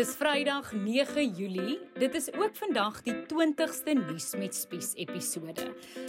[0.00, 1.78] Dis Vrydag 9 Julie.
[2.00, 5.66] Dit is ook vandag die 20ste nuus met Spies episode.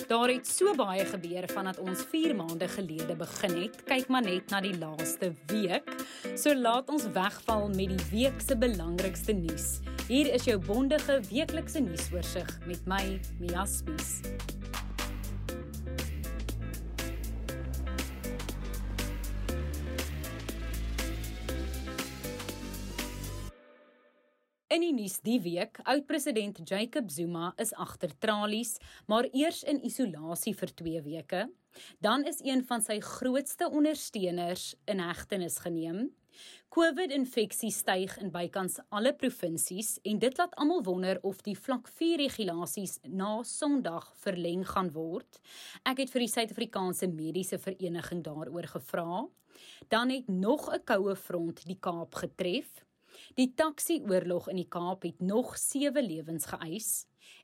[0.07, 3.81] Daar het so baie gebeur vandat ons 4 maande gelede begin het.
[3.83, 5.91] Kyk maar net na die laaste week.
[6.39, 9.81] So laat ons wegval met die week se belangrikste nuus.
[10.07, 14.21] Hier is jou bondige weeklikse nuusoorseig met my Mia Spies.
[24.71, 30.53] In die nuus die week, oud-president Jacob Zuma is agter tralies, maar eers in isolasie
[30.55, 31.41] vir 2 weke.
[31.99, 36.05] Dan is een van sy grootste ondersteuners in hegtenis geneem.
[36.71, 42.21] COVID-infeksie styg in bykans alle provinsies en dit laat almal wonder of die vlak 4
[42.23, 45.41] regulasies na Sondag verleng gaan word.
[45.83, 49.25] Ek het vir die Suid-Afrikaanse Mediese Vereniging daaroor gevra.
[49.91, 52.71] Dan het nog 'n koue front die Kaap getref.
[53.35, 56.91] Die taksi-oorlog in die Kaap het nog 7 lewens geëis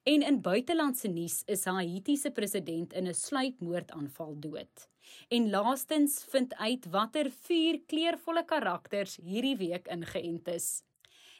[0.07, 4.89] en in buitelandse nuus is Haiti se president in 'n sluipmoordaanval dood.
[5.29, 10.83] En laastens vind uit watter vier kleurvolle karakters hierdie week ingeënt is.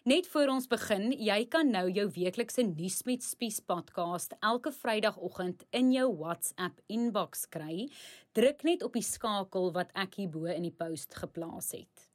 [0.07, 5.65] Net voor ons begin, jy kan nou jou weeklikse nuus met Spies podcast elke Vrydagoggend
[5.75, 7.89] in jou WhatsApp inbox kry.
[8.31, 12.06] Druk net op die skakel wat ek hierbo in die post geplaas het.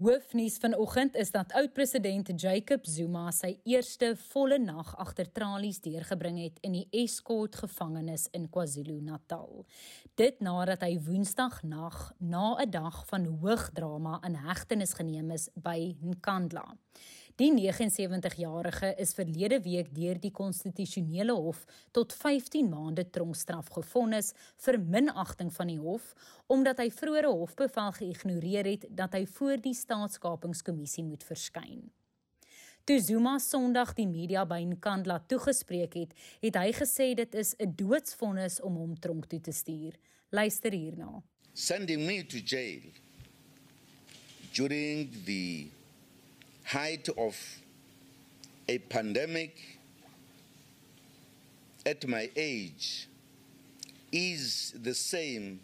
[0.00, 6.56] Hoofnuus vanoggend is dat oud-president Jacob Zuma sy eerste volle nag agter tralies deurgebring het
[6.66, 9.66] in die Escort gevangenis in KwaZulu-Natal.
[10.18, 15.48] Dit nadat hy Woensdag nag na 'n dag van hoog drama in hegtenis geneem is
[15.54, 16.66] by Nkandla.
[17.40, 21.62] Die 79-jarige is verlede week deur die konstitusionele hof
[21.96, 24.34] tot 15 maande tronkstraf gevonnis
[24.66, 26.12] vir minagting van die hof
[26.52, 31.88] omdat hy vroeëre hofbevel geïgnoreer het dat hy voor die staatskapingskommissie moet verskyn.
[32.84, 37.72] Toe Zuma Sondag die media by Nkandla toegespreek het, het hy gesê dit is 'n
[37.78, 39.94] doodsvonnis om hom tronk toe te stuur.
[40.30, 41.22] Luister hierna.
[41.54, 42.82] Sending me to jail
[44.52, 45.70] during the
[46.64, 47.36] height of
[48.68, 49.78] a pandemic
[51.84, 53.08] at my age
[54.12, 55.60] is the same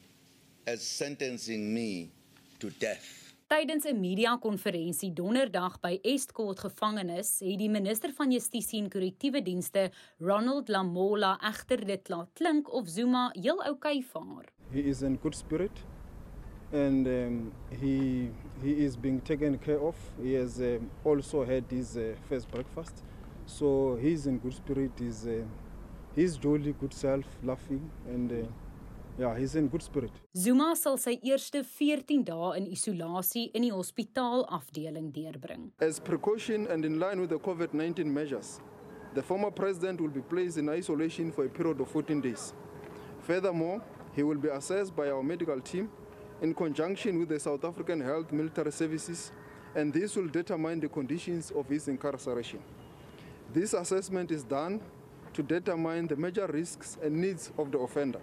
[0.66, 2.10] as sentencing me
[2.58, 3.28] to death.
[3.48, 9.90] Tydens 'n media-konferensie donderdag by Estcourt gevangenis het die minister van Justisie en Korrektiewe Dienste,
[10.18, 14.52] Ronald Lamola, egter dit laat klink of Zuma heel oukei vaar.
[14.70, 15.72] He is in good spirit
[16.72, 18.30] and um, he
[18.62, 19.96] he is being taken care of.
[20.22, 23.04] He has um, also had his uh, first breakfast,
[23.46, 24.92] so he's in good spirit.
[24.98, 25.44] He's uh,
[26.14, 28.46] he's jolly, good self, laughing, and uh,
[29.18, 30.12] yeah, he's in good spirit.
[30.36, 35.70] Zuma sal sy eerste 14 dae in isolasie in die hospitaalafdeling deurbring.
[35.80, 38.60] As precaution and in line with the COVID-19 measures,
[39.14, 42.52] the former president will be placed in isolation for a period of 14 days.
[43.22, 43.82] Furthermore,
[44.14, 45.90] he will be assessed by our medical team
[46.40, 49.32] in conjunction with the South African Health Military Services,
[49.74, 52.60] and this will determine the conditions of his incarceration.
[53.52, 54.80] This assessment is done
[55.32, 58.20] to determine the major risks and needs of the offender.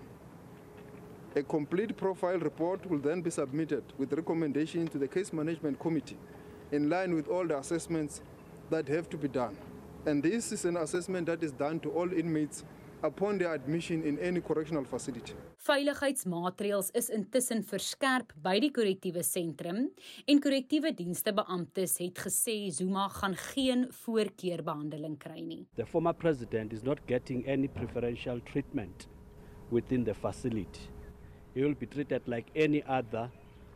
[1.36, 6.18] A complete profile report will then be submitted with recommendation to the Case Management Committee
[6.72, 8.22] in line with all the assessments
[8.70, 9.58] that have to be done.
[10.06, 12.64] And this is an assessment that is done to all inmates
[13.06, 15.34] upon their admission in any correctional facility.
[15.66, 19.88] Veiligheidsmaatreëls is intussen verskerp by die korrektiewe sentrum
[20.30, 25.66] en korrektiewe dienste beamptes het gesê Zuma gaan geen voorkeurbehandeling kry nie.
[25.76, 29.08] The former president is not getting any preferential treatment
[29.72, 30.90] within the facility.
[31.54, 33.30] He will be treated like any other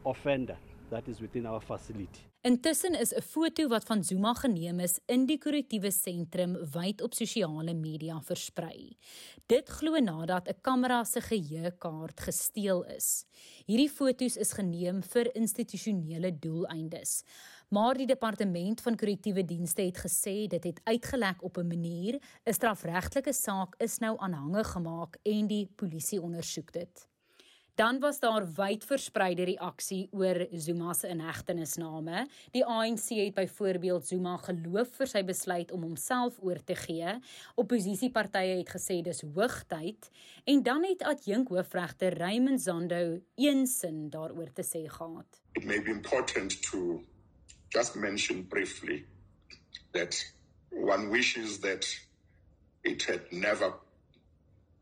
[0.05, 0.57] offender
[0.91, 2.28] that is within our facility.
[2.41, 7.13] Intussen is 'n foto wat van Zuma geneem is in die korrektiewe sentrum wyd op
[7.13, 8.97] sosiale media versprei.
[9.45, 13.25] Dit glo nadat 'n kamera se geheuekaart gesteel is.
[13.65, 17.23] Hierdie fotos is geneem vir institusionele doeleindes.
[17.69, 22.53] Maar die departement van korrektiewe dienste het gesê dit het uitgelek op 'n manier 'n
[22.53, 27.09] strafregtelike saak is nou aanhange gemaak en die polisie ondersoek dit.
[27.79, 32.25] Dan was daar wyd verspreide reaksie oor Zuma se inhegtenisname.
[32.51, 37.13] Die ANC het byvoorbeeld Zuma geloof vir sy besluit om homself oor te gee.
[37.55, 40.09] Opposisiepartye het gesê dis hoogtyd
[40.43, 45.39] en dan het adjunk hoofregter Raymond Zondo een sin daaroor te sê gehad.
[45.55, 46.99] It may be important to
[47.71, 49.05] just mention briefly
[49.95, 50.19] that
[50.75, 51.87] one wishes that
[52.83, 53.73] it had never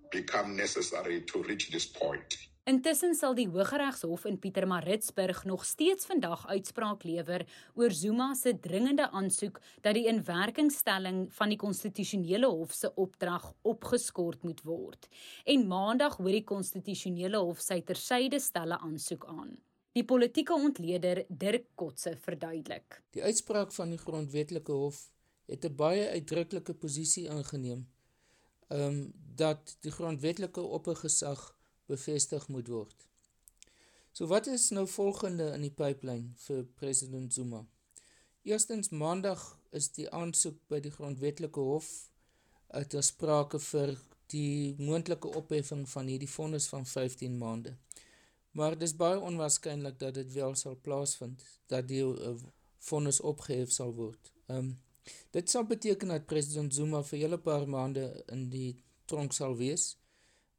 [0.09, 2.47] become necessary to reach this point.
[2.67, 7.45] Intussen sal die Hooggeregshof in Pietermaritzburg nog steeds vandag uitspraak lewer
[7.79, 14.43] oor Zuma se dringende aansoek dat die inwerkingstelling van die konstitusionele hof se opdrag opgeskort
[14.43, 15.07] moet word.
[15.47, 19.55] En maandag hoor die konstitusionele hof sy tersyde stelle aansoek aan.
[19.95, 22.99] Die politieke ontleder Dirk Kotse verduidelik.
[23.15, 25.05] Die uitspraak van die grondwetlike hof
[25.47, 27.87] het 'n baie uitdruklike posisie ingeneem.
[28.67, 31.53] Ehm um, dat die grondwetlike oppergesag
[31.87, 33.07] bevestig moet word.
[34.11, 37.65] So wat is nou volgende in die pipeline vir president Zuma?
[38.47, 39.41] Eerstens maandag
[39.75, 41.89] is die aansoek by die grondwetlike hof
[42.67, 43.93] uit ter sprake vir
[44.31, 47.75] die moontlike opheffing van hierdie vonnis van 15 maande.
[48.57, 52.33] Maar dis baie onwaarskynlik dat dit wel sal plaasvind dat die uh,
[52.89, 54.31] vonnis opgehef sal word.
[54.47, 54.73] Um,
[55.35, 59.55] dit sal beteken dat president Zuma vir 'n hele paar maande in die tronk sal
[59.55, 59.97] wees.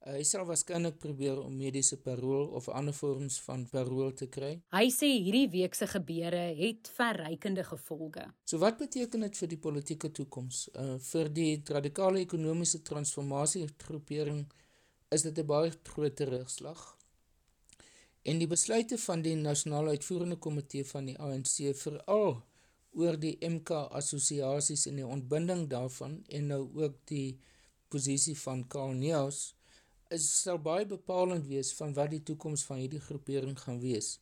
[0.08, 4.54] Uh, hy sal waarskynlik probeer om mediese parol of ander vorms van parol te kry.
[4.72, 8.24] Hy sê hierdie week se gebeure het verrykende gevolge.
[8.48, 10.68] So wat beteken dit vir die politieke toekoms?
[10.72, 14.46] Uh vir die radikale ekonomiese transformasie groepering
[15.12, 16.96] is dit 'n baie groot terugslag.
[18.24, 22.42] En die besluite van die nasionale uitvoerende komitee van die ANC veral
[22.92, 23.70] oor die MK
[24.00, 27.38] assosiasies en die ontbinding daarvan en nou ook die
[27.88, 29.57] posisie van Karl Neus
[30.10, 34.18] is sal baie bepalend wees van wat die toekoms van hierdie groepering gaan wees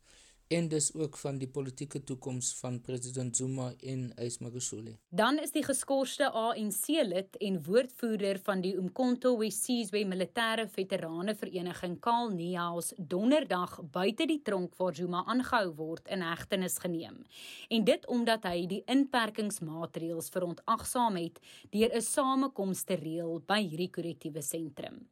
[0.48, 4.92] en dis ook van die politieke toekoms van president Zuma en Ismagashule.
[5.08, 12.30] Dan is die geskorste ANC-lid en woordvoerder van die Umkhonto weSizwe Militêre Veterane Vereniging, Karl
[12.30, 17.24] Nehaus, donderdag buite die tronk waar Zuma aangehou word in hegtenis geneem.
[17.68, 21.42] En dit omdat hy die inperkingsmaatreëls verontagsaam het
[21.74, 25.06] deur 'n samekoms te reël by hierdie korrektiewe sentrum.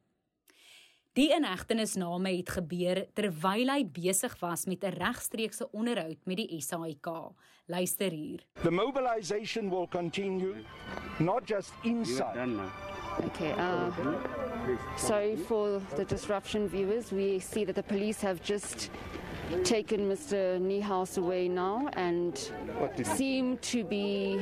[1.15, 7.07] Die inhegtenisname het gebeur terwyl hy besig was met 'n regstreekse onderhoud met die SAIK.
[7.67, 8.41] Luister hier.
[8.63, 10.65] The mobilization will continue
[11.19, 12.59] not just inside.
[13.27, 13.93] Okay, uh,
[14.97, 17.11] sorry for the disruption viewers.
[17.13, 18.91] We see that the police have just
[19.65, 20.61] taken Mr.
[20.61, 22.51] Niehaus away now and
[23.03, 24.39] seem to be.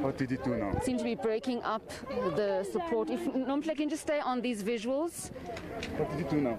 [0.00, 0.78] What did he do now?
[0.82, 1.88] Seem to be breaking up
[2.36, 3.10] the support.
[3.10, 5.30] If Nomple can just stay on these visuals.
[5.96, 6.58] What did he do now?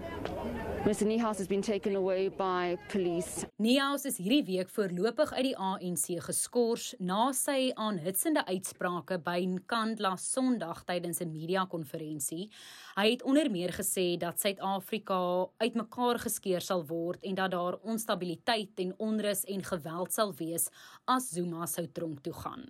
[0.82, 1.06] Mr.
[1.06, 3.46] Niehaus has been taken away by police.
[3.62, 10.16] Niehaus is hierdie week voorlopig uit die ANC geskort na sy aanhitsende uitsprake by Nkandla
[10.18, 12.50] Sondag tydens 'n media-konferensie.
[12.98, 18.74] Hy het onder meer gesê dat Suid-Afrika uitmekaar geskeur sal word en dat daar onstabiliteit
[18.80, 20.68] en onrus en geweld sal wees
[21.06, 22.66] as Zuma sou tronk toe gaan.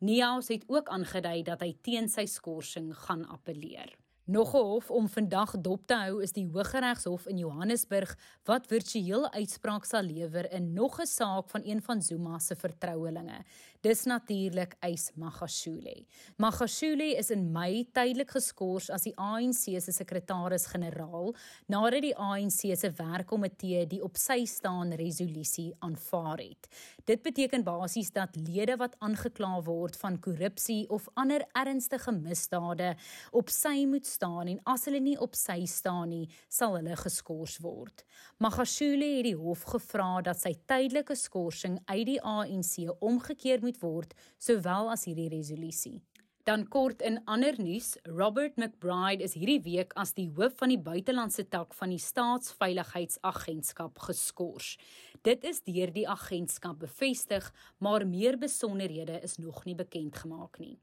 [0.00, 4.01] Niehaus het ook aangedui dat hy teen sy skorsing gaan appeleer.
[4.24, 9.32] Nog 'n hof om vandag dop te hou is die Hooggeregshof in Johannesburg wat virtueel
[9.32, 13.44] uitspraak sal lewer in nog 'n saak van een van Zuma se vertrouelinge.
[13.82, 16.04] Dis natuurlik Ys Magashule.
[16.38, 21.32] Magashule is in Mei tydelik geskort as die ANC se sekretaris-generaal
[21.66, 26.68] nadat die ANC se werkkomitee die op sy staan resolusie aanvaar het.
[27.10, 32.92] Dit beteken basies dat lede wat aangekla word van korrupsie of ander ernstige misdade
[33.34, 37.58] op sy moet staan en as hulle nie op sy staan nie, sal hulle geskort
[37.66, 38.06] word.
[38.38, 44.12] Magashule het die hof gevra dat sy tydelike skorsing uit die ANC omgekeer moet word,
[44.38, 46.02] sowel as hierdie resolusie.
[46.44, 50.80] Dan kort in ander nuus, Robert McBride is hierdie week as die hoof van die
[50.90, 54.74] buitelandse tak van die Staatsveiligheidsagentskap geskort.
[55.22, 60.80] Dit is deur die agentskap bevestig, maar meer besonderhede is nog nie bekend gemaak nie.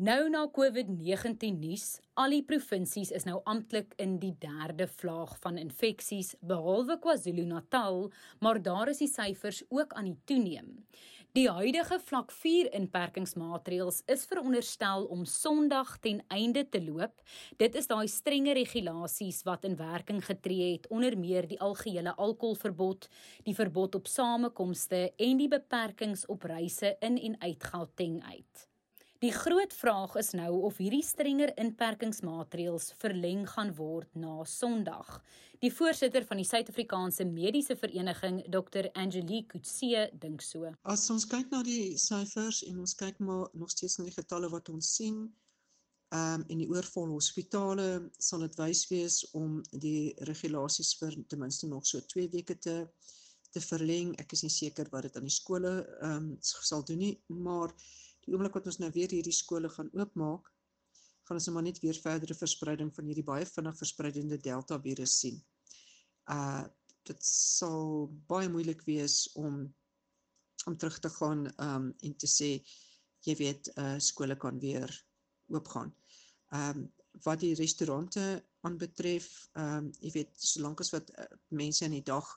[0.00, 5.58] Nou na COVID-19 nuus, al die provinsies is nou amptelik in die derde vlaag van
[5.60, 8.06] infeksies behalwe KwaZulu-Natal,
[8.40, 10.70] maar daar is die syfers ook aan die toeneem.
[11.30, 17.20] Die huidige vlak 4 inperkingsmaatreëls is veronderstel om Sondag ten einde te loop.
[17.60, 23.06] Dit is daai strenge regulasies wat in werking getree het onder meer die algehele alkoholverbod,
[23.46, 28.69] die verbod op samekomste en die beperkings op reise in en uit Gauteng uit.
[29.20, 35.10] Die groot vraag is nou of hierdie strenger inperkingsmaatreëls verleng gaan word na Sondag.
[35.60, 38.88] Die voorsitter van die Suid-Afrikaanse Mediese Vereniging, Dr.
[38.96, 40.72] Angelique Kutse, dink so.
[40.88, 44.48] As ons kyk na die syfers en ons kyk maar nog steeds na die getalle
[44.56, 45.26] wat ons sien,
[46.16, 51.44] ehm um, in die oorvolle hospitale sal dit wys wees om die regulasies vir ten
[51.44, 52.86] minste nog so 2 weke te
[53.52, 54.14] te verleng.
[54.22, 57.76] Ek is nie seker wat dit aan die skole ehm um, sal doen nie, maar
[58.24, 60.50] die oomblik wat ons nou weer hierdie skole gaan oopmaak,
[61.28, 65.16] gaan ons nou maar net weer verdere verspreiding van hierdie baie vinnig verspreidende Delta virus
[65.22, 65.40] sien.
[66.26, 66.66] Uh
[67.08, 69.62] dit sal baie moeilik wees om
[70.68, 72.50] om terug te gaan um en te sê
[73.26, 74.92] jy weet uh skole kan weer
[75.48, 75.94] oopgaan.
[76.54, 76.90] Um
[77.24, 78.22] wat die restaurante
[78.66, 82.28] aanbetref, um jy weet solank as wat uh, mense in die dag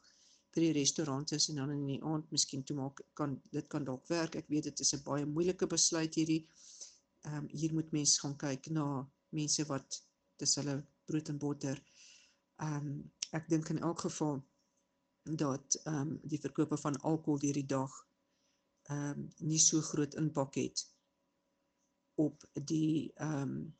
[0.54, 3.86] by die restaurante is en dan in die aand miskien toe maak kan dit kan
[3.86, 4.36] dalk werk.
[4.36, 6.48] Ek weet dit is 'n baie moeilike besluit hierdie.
[7.26, 8.86] Um hier moet mense gaan kyk na
[9.30, 10.02] mense wat
[10.38, 11.78] dis hulle brood en botter.
[12.58, 14.44] Um ek dink in elk geval
[15.24, 17.92] dat ehm um, die verkope van alkohol deur die dag
[18.84, 20.86] ehm um, nie so groot impak het
[22.16, 23.76] op die ehm um,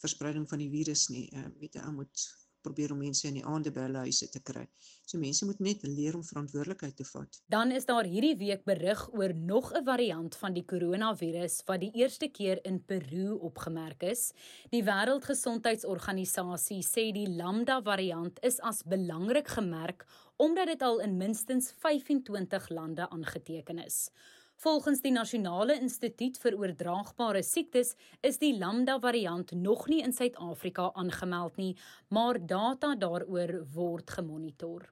[0.00, 1.30] verspreiding van die virus nie.
[1.30, 2.26] Ehm uh, weet jy, ou moet
[2.64, 4.64] probeer om mense in die aande by hulle huise te kry.
[5.04, 7.40] So mense moet net leer om verantwoordelikheid te vat.
[7.52, 11.92] Dan is daar hierdie week berig oor nog 'n variant van die koronavirus wat die
[11.94, 14.32] eerste keer in Peru opgemerk is.
[14.70, 20.06] Die Wêreldgesondheidsorganisasie sê die Lambda variant is as belangrik gemerk
[20.36, 24.10] omdat dit al in minstens 25 lande aangeteken is.
[24.56, 30.90] Volgens die Nasionale Instituut vir Oordraagbare Siektes is die Lambda variant nog nie in Suid-Afrika
[30.94, 31.74] aangemeld nie,
[32.08, 34.86] maar data daaroor word gemonitor.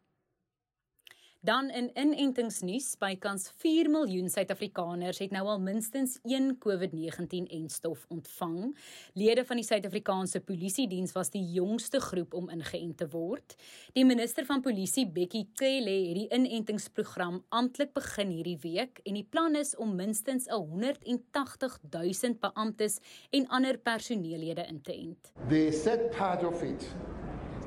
[1.42, 8.76] Dan in inentingsnuus, bykans 4 miljoen Suid-Afrikaners het nou al minstens een COVID-19-enstof ontvang.
[9.18, 13.56] Lede van die Suid-Afrikaanse Polisie Diens was die jongste groep om ingeënt te word.
[13.98, 19.26] Die minister van Polisie, Bekkie Cele, het die inentingsprogram amptelik begin hierdie week en die
[19.26, 23.00] plan is om minstens 180 000 beamptes
[23.34, 25.34] en ander personeellede in te ent.
[25.48, 26.86] The set part of it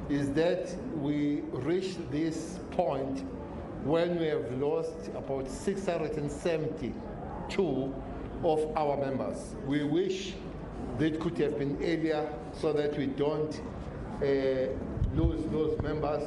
[0.08, 3.25] is that we reach this point
[3.86, 7.96] when we have lost about 672
[8.44, 9.56] of our members.
[9.68, 10.34] We wish
[10.98, 12.27] that could have been earlier
[12.60, 13.62] so that we don't
[14.22, 14.70] uh,
[15.13, 16.24] lose those members.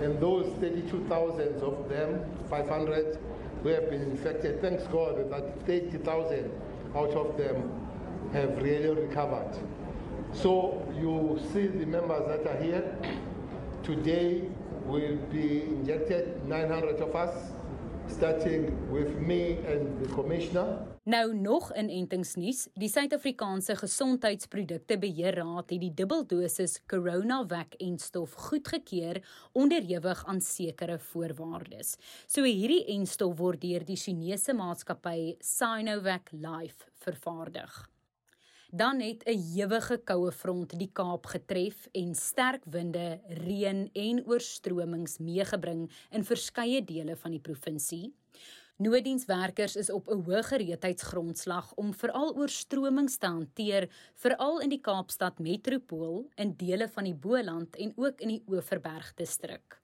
[0.00, 3.18] And those 32,000 of them, 500
[3.62, 6.52] who have been infected, thanks God that 30,000
[6.94, 7.72] out of them
[8.34, 9.56] have really recovered.
[10.34, 12.94] So you see the members that are here
[13.82, 14.50] today
[14.86, 17.52] will be injected 900 of us
[18.08, 20.86] starting with me and the commissioner.
[21.04, 29.20] Nou nog in entingsnuus, die Suid-Afrikaanse Gesondheidsprodukte Beheerraad het die dubbeldosis CoronaVac enstof goedgekeur
[29.52, 31.96] onderhewig aan sekere voorwaardes.
[32.26, 37.93] So hierdie enstof word deur die Chinese maatskappy Sinovac Life vervaardig.
[38.74, 45.18] Dan het 'n ewige koue front die Kaap getref en sterk winde, reën en oorstromings
[45.18, 48.14] meegebring in verskeie dele van die provinsie.
[48.76, 55.38] Nooddienswerkers is op 'n hoë gereedheidsgrondslag om veral oorstromings te hanteer, veral in die Kaapstad
[55.38, 59.83] metropool, in dele van die Boland en ook in die Oeverberg distrik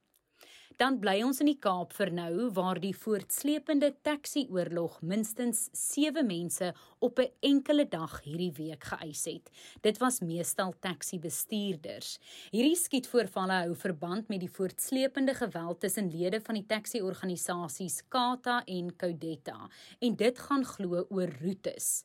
[0.80, 6.70] dan bly ons in die Kaap vir nou waar die voortsleepende taxi-oorlog minstens 7 mense
[7.04, 9.50] op 'n enkele dag hierdie week geëis het.
[9.82, 12.18] Dit was meestal taxi-bestuurders.
[12.50, 18.96] Hierdie skietvoorvalle hou verband met die voortsleepende geweld tussen lede van die taxi-organisasies Kata en
[18.96, 19.68] Codetta
[20.00, 22.04] en dit gaan glo oor roetes.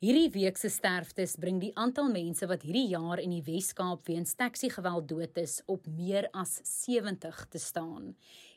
[0.00, 4.30] Hierdie week se sterftes bring die aantal mense wat hierdie jaar in die Wes-Kaap weens
[4.32, 8.14] taxi-geweld dood is op meer as 70 te staan.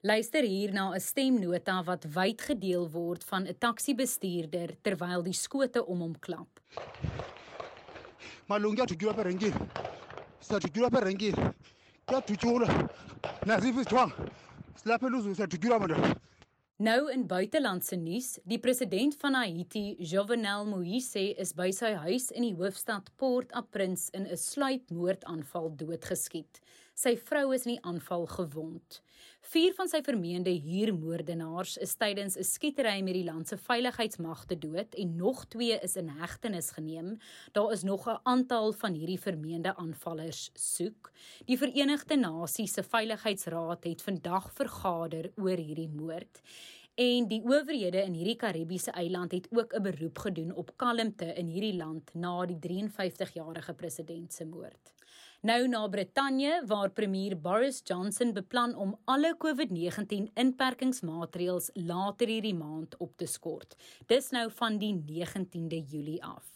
[0.08, 5.86] Luister hier na 'n stemnota wat wyd gedeel word van 'n taxi-bestuurder terwyl die skote
[5.86, 6.62] om hom klap.
[8.48, 9.52] Malungi athukiwa pa renki.
[10.40, 11.34] Sathukiwa pa renki.
[12.08, 12.90] Kya thuchula.
[13.46, 14.14] Nasifu twang.
[14.76, 16.16] Slaphe luzu sathukiwa manda.
[16.82, 22.48] Nou in buitelandse nuus, die president van Haiti, Jovenel Moïse, is by sy huis in
[22.48, 26.64] die hoofstad Port-au-Prince in 'n sluipmoordaanval doodgeskiet.
[26.94, 29.00] Sy vrou is in die aanval gewond.
[29.50, 34.94] Vier van sy vermeende huurmoordenaars is tydens 'n skietery met die land se veiligheidsmagte dood
[34.96, 37.18] en nog twee is in hegtenis geneem.
[37.52, 41.12] Daar is nog 'n aantal van hierdie vermeende aanvallers soek.
[41.46, 46.42] Die Verenigde Nasies se Veiligheidsraad het vandag vergader oor hierdie moord.
[46.94, 51.48] En die owerhede in hierdie Karibiese eiland het ook 'n beroep gedoen op kalmte in
[51.48, 54.94] hierdie land na die 53-jarige president se moord.
[55.42, 62.98] Nou na Brittanje waar premier Boris Johnson beplan om alle COVID-19 inperkingsmaatreëls later hierdie maand
[62.98, 63.76] op te skort.
[64.06, 66.53] Dis nou van die 19de Julie af.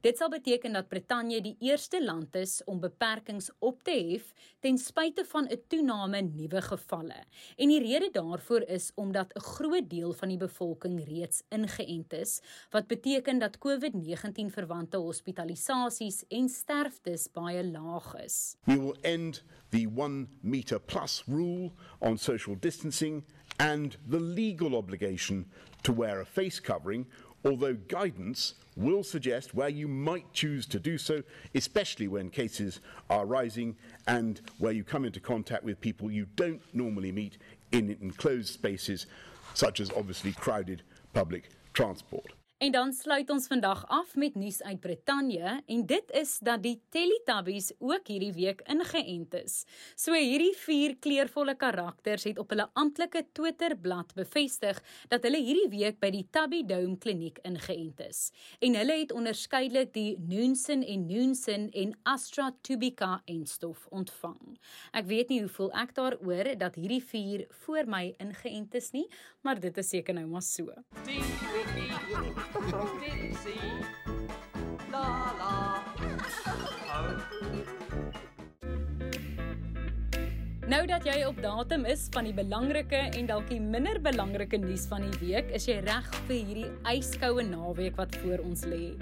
[0.00, 4.30] Dit sal beteken dat Brittanje die eerste land is om beperkings op te hef
[4.62, 7.24] ten spyte van 'n toename nuwe gevalle.
[7.56, 12.40] En die rede daarvoor is omdat 'n groot deel van die bevolking reeds ingeënt is,
[12.70, 18.56] wat beteken dat COVID-19 verwante hospitalisasies en sterftes baie laag is.
[18.64, 23.24] We will end the 1 meter plus rule on social distancing
[23.56, 25.50] and the legal obligation
[25.82, 27.06] to wear a face covering,
[27.44, 31.22] although guidance will suggest where you might choose to do so,
[31.54, 32.80] especially when cases
[33.10, 33.76] are rising
[34.06, 37.38] and where you come into contact with people you don't normally meet
[37.72, 39.06] in enclosed spaces,
[39.54, 42.32] such as obviously crowded public transport.
[42.58, 46.80] En dan sluit ons vandag af met nuus uit Brittanje en dit is dat die
[46.90, 49.60] Teletubbies ook hierdie week ingeënt is.
[49.94, 54.80] So hierdie vier kleurvolle karakters het op hulle amptelike Twitterblad bevestig
[55.12, 58.24] dat hulle hierdie week by die Tubby Dome kliniek ingeënt is.
[58.58, 64.58] En hulle het onderskeidelik die Noonsin en Noonsin en Astra Tubica enstof ontvang.
[64.98, 69.06] Ek weet nie hoe voel ek daaroor dat hierdie vier voor my ingeënt is nie,
[69.46, 70.74] maar dit is seker nou maar so.
[71.06, 71.97] Die, die, die.
[74.90, 75.82] La la.
[80.68, 84.86] Nou dat jy op datum is van die belangrike en dalk die minder belangrike nuus
[84.88, 88.94] van die week, is jy reg vir hierdie yskoue naweek wat voor ons lê.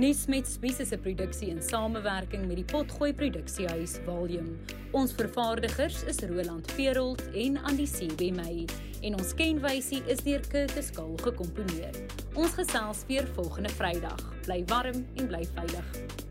[0.00, 4.56] Nuus met Spies is 'n produksie in samewerking met die Potgooi Produksiehuis Volume.
[4.92, 8.66] Ons vervaardigers is Roland Perolt en Andy CB May
[9.04, 11.98] en ons kenwysie is deur Curtis Kahl gekomponeer.
[12.34, 14.20] Ons gesels weer volgende Vrydag.
[14.48, 16.23] Bly warm en bly veilig.